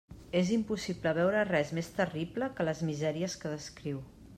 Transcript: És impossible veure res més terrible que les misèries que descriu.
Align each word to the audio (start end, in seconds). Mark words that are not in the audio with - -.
És 0.37 0.47
impossible 0.55 1.13
veure 1.19 1.43
res 1.51 1.75
més 1.79 1.93
terrible 2.01 2.51
que 2.57 2.69
les 2.71 2.83
misèries 2.91 3.41
que 3.45 3.57
descriu. 3.59 4.07